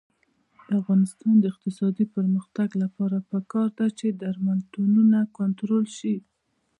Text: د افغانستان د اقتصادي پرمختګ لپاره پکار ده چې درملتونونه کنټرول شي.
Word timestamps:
د 0.67 0.69
افغانستان 0.81 1.33
د 1.39 1.45
اقتصادي 1.53 2.05
پرمختګ 2.15 2.69
لپاره 2.83 3.17
پکار 3.31 3.67
ده 3.79 3.87
چې 3.99 4.07
درملتونونه 4.21 5.19
کنټرول 5.37 5.85
شي. 5.97 6.15